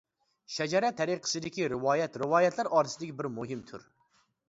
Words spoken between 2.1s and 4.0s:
رىۋايەتلەر ئارىسىدىكى بىر مۇھىم تۈر.